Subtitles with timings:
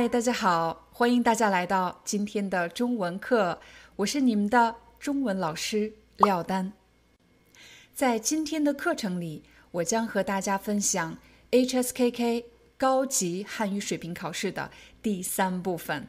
[0.00, 3.60] 嗨，大家好，欢迎大家来到今天的中文课，
[3.96, 6.72] 我是你们的中文老师廖丹。
[7.92, 9.42] 在今天的课程里，
[9.72, 11.18] 我将和大家分享
[11.50, 12.44] HSKK
[12.78, 14.70] 高级汉语水平考试的
[15.02, 16.08] 第三部分。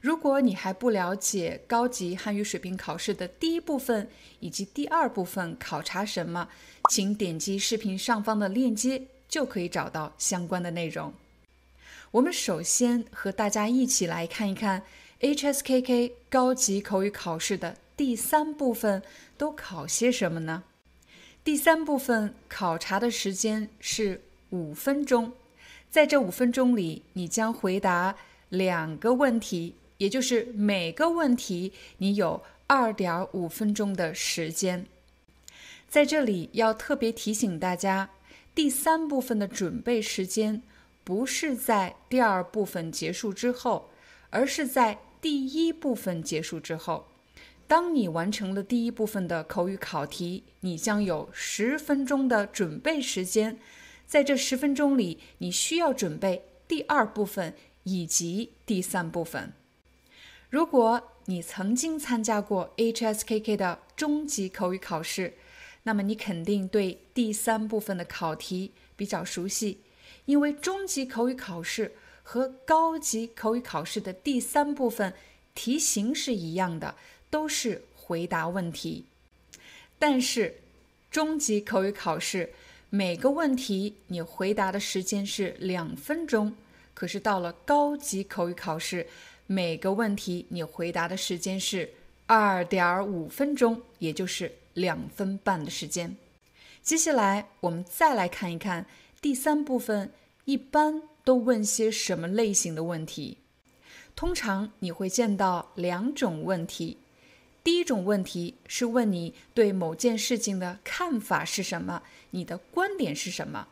[0.00, 4.10] 如果你还不了解高级汉语水平考试的第一部分
[4.40, 6.48] 以及第二部分考察什么，
[6.90, 11.14] 请点击视频上方的链接，就可以找到相关的内容。
[12.12, 14.82] 我们首先和大家一起来看一看
[15.20, 19.02] HSKK 高级口语考试的第三部分
[19.38, 20.64] 都考些什么呢？
[21.42, 25.32] 第三部分考察的时间是五分钟，
[25.90, 28.14] 在这五分钟里，你将回答
[28.50, 34.84] 两个问题，也就是每个问题你有二点五分钟的时间。
[35.88, 38.10] 在这里要特别提醒大家，
[38.54, 40.62] 第三部分的准备时间。
[41.04, 43.90] 不是在第二部分结束之后，
[44.30, 47.08] 而是在第一部分结束之后。
[47.66, 53.58] 当你完成了第一部分的口语考题，你将有十分钟的准备时间。
[54.06, 59.54] 在这十分钟里，你需要准备第二部分以及第三部分。
[60.50, 65.34] 如果你曾经参加过 HSKK 的中级口语考试，
[65.84, 69.78] 那么你肯定对第三部分的考题比较熟悉。
[70.24, 75.12] 因为中级口语考试和高级口语考试的第三部分
[75.54, 76.94] 题型是一样的，
[77.28, 79.04] 都是回答问题。
[79.98, 80.60] 但是，
[81.10, 82.52] 中级口语考试
[82.90, 86.54] 每个问题你回答的时间是两分钟，
[86.94, 89.06] 可是到了高级口语考试，
[89.46, 91.92] 每个问题你回答的时间是
[92.26, 96.16] 二点五分钟，也就是两分半的时间。
[96.82, 98.86] 接下来，我们再来看一看。
[99.22, 100.10] 第三部分
[100.46, 103.38] 一般都问些什么类型的问题？
[104.16, 106.98] 通常你会见到两种问题。
[107.62, 113.68] 第一种问题是问你对某件事情的看法是什么，你的观点是什么。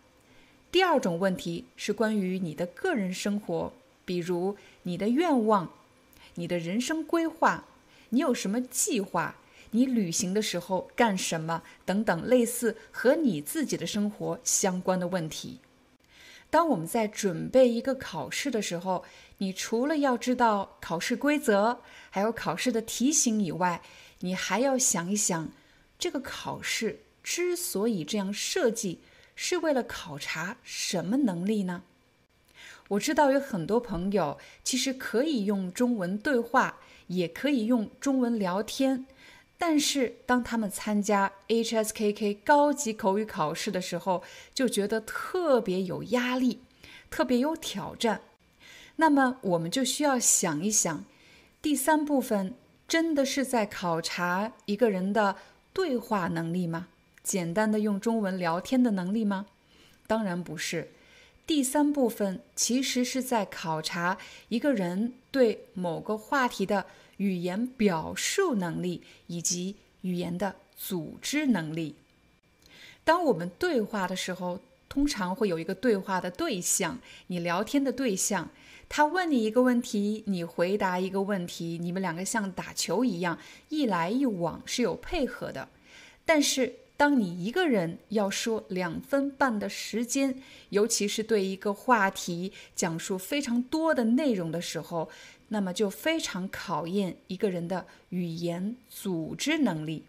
[0.70, 3.72] 第二种问题是关于你的个人生活，
[4.04, 5.72] 比如你的愿望、
[6.36, 7.64] 你的人生规划、
[8.10, 9.34] 你有什么计划。
[9.72, 11.62] 你旅行的时候干什么？
[11.84, 15.60] 等等，类似和你自己的生活相关的问题。
[16.50, 19.04] 当我们在准备一个考试的时候，
[19.38, 23.82] 你除了要知道考试规则，还有考试的题型以外，
[24.20, 25.50] 你还要想一想，
[25.96, 29.00] 这个考试之所以这样设计，
[29.36, 31.84] 是为了考察什么能力呢？
[32.88, 39.06] 我知道有很多朋友其实可以用中文对话，也可以用中文聊天。
[39.62, 44.22] 但是，当他们参加 HSKK 高级口语考试的时候，
[44.54, 46.60] 就觉得特别有压力，
[47.10, 48.22] 特别有挑战。
[48.96, 51.04] 那么，我们就需要想一想，
[51.60, 52.54] 第三部分
[52.88, 55.36] 真的是在考察一个人的
[55.74, 56.88] 对话能力吗？
[57.22, 59.44] 简单的用中文聊天的能力吗？
[60.06, 60.90] 当然不是。
[61.46, 64.16] 第三部分其实是在考察
[64.48, 66.86] 一个人对某个话题的。
[67.20, 71.94] 语言表述能力以及语言的组织能力。
[73.04, 74.58] 当我们对话的时候，
[74.88, 78.48] 通常会有一个对话的对象，你聊天的对象，
[78.88, 83.38] 他问你一个问题，你回答一个问题，你们两个像打球一样，
[83.68, 85.68] 一来一往是有配合的。
[86.24, 95.10] 但是，当你一个人要说两分半的时间，尤其是对一个话题讲述非常多的内容的时候，
[95.52, 100.04] 那么就非常考验一个人的语言组织能力。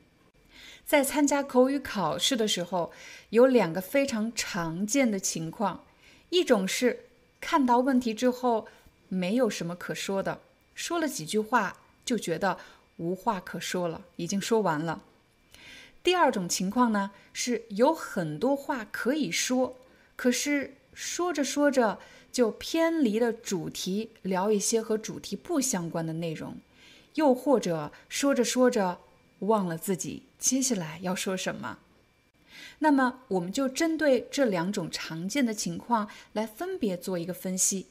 [0.85, 2.91] 在参加口语考试的时候，
[3.29, 5.83] 有两个非常常见的情况：
[6.29, 7.05] 一种是
[7.39, 8.67] 看到问题之后
[9.09, 10.41] 没有什么可说的，
[10.75, 12.57] 说了几句话就觉得
[12.97, 15.01] 无话可说了，已经说完了；
[16.03, 19.75] 第二种情况呢，是有很多话可以说，
[20.15, 21.97] 可是说着说着。
[22.31, 26.57] 就偏离了主题，聊一些和主题不相关的内容，
[27.15, 28.99] 又或者说着说着
[29.39, 31.79] 忘了自己接下来要说什么。
[32.79, 37.87] 那么，我们就针对这两种常见的情况来分别做一个分析：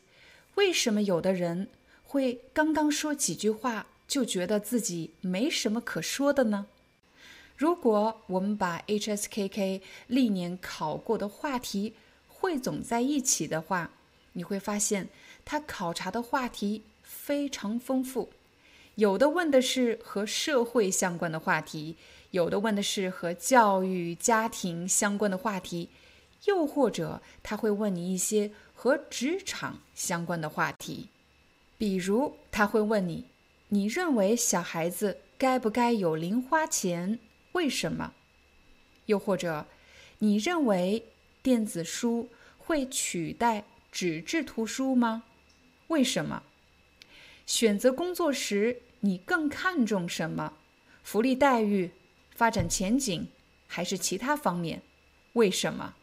[0.54, 1.68] 为什么有的人
[2.02, 6.66] 会刚刚说几句话就觉得自己没什么可说的呢？
[7.56, 11.94] 如果我们把 HSKK 历年考过的话题
[12.26, 13.92] 汇总在一起的话，
[14.32, 15.08] 你会发现
[15.44, 18.30] 他考察的话题非常丰富。
[18.96, 21.96] 有的问的是和社会相关的话题，
[22.32, 25.88] 有的问的是和教育、家庭相关的话题，
[26.44, 31.08] 又或者他会问你一些和职场相关的话题。
[31.78, 33.24] 比如，他会问你：
[33.68, 37.18] 你认为小孩子该不该有零花钱？
[37.52, 38.12] 为什么？
[39.06, 39.66] 又或者，
[40.18, 41.06] 你认为
[41.42, 42.28] 电子书
[42.58, 45.24] 会取代纸质图书吗？
[45.88, 46.42] 为什么？
[47.46, 50.54] 选择工作时，你更看重什么？
[51.02, 51.90] 福利待遇、
[52.30, 53.28] 发展前景，
[53.66, 54.82] 还是其他方面？
[55.32, 55.94] 为什么？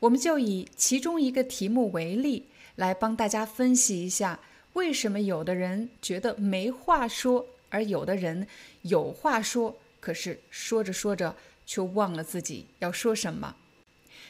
[0.00, 2.46] 我们就以其中一个题目为例，
[2.76, 4.38] 来帮大家分析一下，
[4.74, 8.46] 为什么有的人觉得没话说，而有的人
[8.82, 11.34] 有话说，可是说着说着
[11.66, 13.56] 却忘了自己要说什么。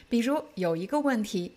[0.07, 1.51] 比如有一个问题，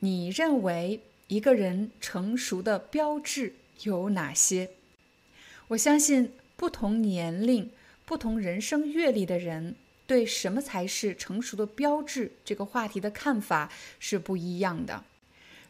[0.00, 3.54] 你认为一个人成熟的标志？
[3.82, 4.70] 有哪些？
[5.68, 7.70] 我相信不同年龄、
[8.04, 9.74] 不同人生阅历的人
[10.06, 15.04] 对什么才是成熟的标志这个话题的看法是不一样的。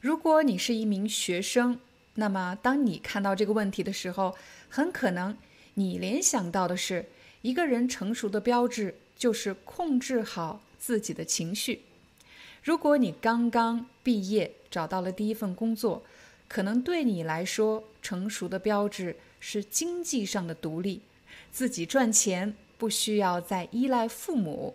[0.00, 1.80] 如果你是一名学生，
[2.14, 4.36] 那么当你看到这个问题的时候，
[4.68, 5.36] 很可能
[5.74, 7.06] 你联想到的是
[7.42, 11.82] 一个人成熟的标志就是控制好自己的情绪。
[12.66, 16.02] 如果你刚刚毕业，找到了第一份工作，
[16.48, 21.00] 可能对你来说，成熟的标志是经济上的独立，
[21.52, 24.74] 自己赚钱，不需要再依赖父母。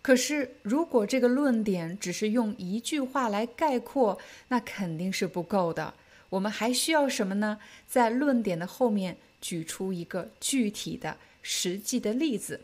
[0.00, 4.18] 可是，如果这个论点只是用一句话来概括，
[4.48, 5.92] 那肯定是不够的。
[6.30, 7.58] 我们还需要什么呢？
[7.86, 12.62] 在论点的后面举出一个具体的、实际的例子。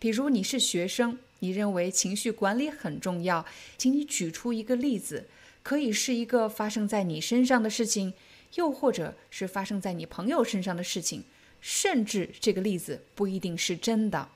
[0.00, 3.44] 比如，你是学生，你认为情绪管理很重要，
[3.76, 5.28] 请你举出一个例子。
[5.62, 8.14] 可以是一个发生在你身上的事情，
[8.54, 11.22] 又或者是发生在你朋友身上的事情，
[11.60, 14.30] 甚至这个例子不一定是真的。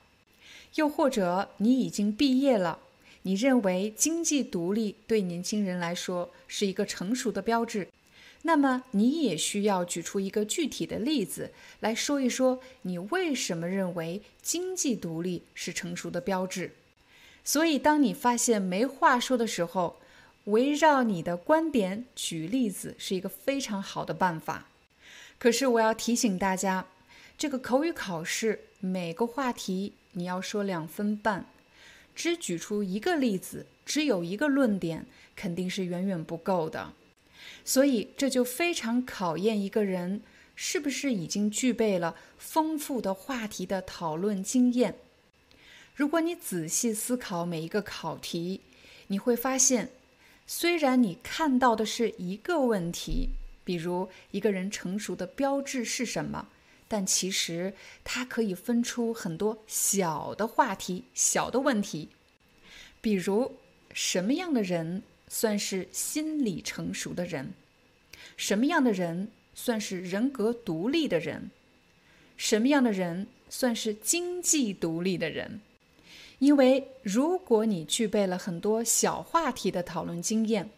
[0.74, 2.78] 又或者你已经毕业了，
[3.22, 7.88] 你认为经济独立对年轻人来说是一个成熟的标志，
[8.46, 11.50] 那么你也需要举出一个具体的例子
[11.80, 16.72] 来说一说，你为什么认为经济独立是成熟的标志。
[17.42, 19.96] 所以，当你发现没话说的时候，
[20.44, 24.68] 围绕你的观点举例子是一个非常好的办法，
[25.38, 26.86] 可是我要提醒大家，
[27.38, 31.46] 这个口语考试每个话题你要说两分半，
[32.14, 36.92] 只举出一个例子，只有一个论点，肯定是远远不够的。
[37.64, 40.22] 所以这就非常考验一个人
[40.54, 44.96] 是不是已经具备了丰富的话题的讨论经验。
[45.94, 48.60] 如果你仔细思考每一个考题，
[49.08, 49.90] 你会发现。
[50.46, 53.30] 虽然你看到的是一个问题，
[53.64, 56.48] 比如一个人成熟的标志是什么，
[56.86, 57.72] 但其实
[58.04, 62.10] 它可以分出很多小的话题、小的问题。
[63.00, 63.56] 比如，
[63.94, 65.02] 什么样的人
[65.34, 67.54] 算是心理成熟的人？
[68.36, 71.50] 什么样的人算是人格独立的人？
[72.36, 75.60] 什么样的人算是经济独立的人？
[76.38, 80.70] 因为如果你具备了很多小话题的讨论经验，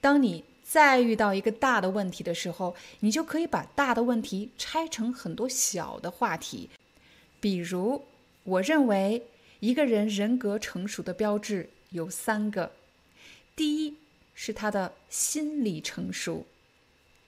[0.00, 6.70] 当你再遇到一个大的问题的时候，你就可以把大的问题拆成很多小的话题。
[7.38, 8.02] 比如，
[8.44, 9.26] 我认为
[9.58, 12.72] 一个人人格成熟的标志有三个：
[13.60, 13.94] 第一
[14.32, 16.46] 是他的心理成熟；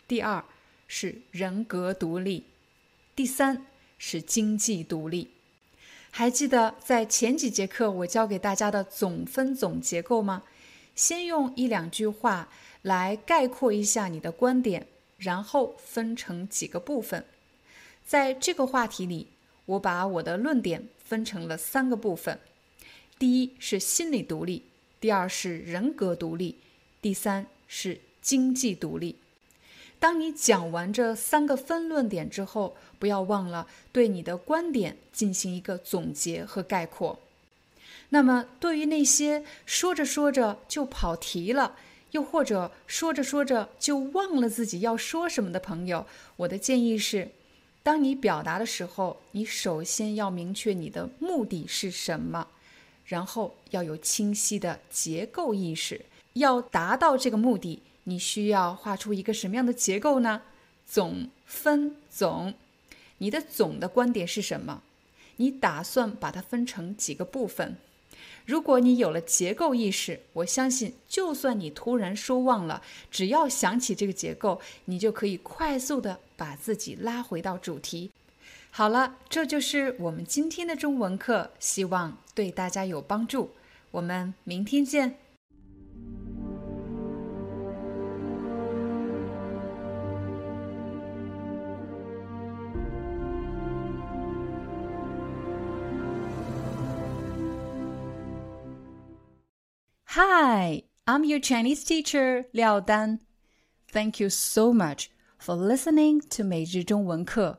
[0.08, 0.42] 第二
[0.88, 2.44] 是人格独立；
[3.14, 3.66] 第三
[3.98, 5.28] 是经济独立。
[6.10, 10.44] 还记得在前几节课我教给大家的总分总结构吗？
[10.94, 12.48] 先用一两句话
[12.80, 14.86] 来概括一下你的观点，
[15.18, 17.26] 然后分成几个部分。
[18.06, 19.26] 在这个话题里，
[19.66, 22.40] 我把我的论点分成了三个部分：
[23.18, 24.62] 第一是心理独立，
[25.02, 26.58] 第二是人格独立，
[27.00, 29.16] 第三是经济独立。
[29.98, 37.18] 当你讲完这三个分论点之后，不要忘了对你的观点进行一个总结和概括。
[38.10, 41.74] 那么，对于那些说着说着就跑题了，
[42.12, 46.06] 又或者说着说着就忘了自己要说什么的朋友，
[46.36, 47.32] 我的建议是，
[47.82, 52.46] 当你表达的时候，你首先要明确你的目的是什么，
[53.12, 56.06] 然后要有清晰的结构意识。
[56.32, 60.40] 要达到这个目的，你需要画出一个什么样的结构呢？
[60.86, 62.54] 总、分、总。
[63.18, 64.82] 你的总的观点是什么？
[65.36, 67.76] 你打算把它分成几个部分？
[68.46, 78.10] 如果你有了结构意识，我相信，就算你突然说忘了，只要想起这个结构，你就可以快速的把自己拉回到主题。
[78.74, 83.50] 好了，这就是我们今天的中文课，希望对大家有帮助。
[83.90, 85.18] 我们明天见。
[100.06, 103.18] Hi, I'm your Chinese teacher, Liao Dan.
[103.92, 107.58] Thank you so much for listening to 每日中文课.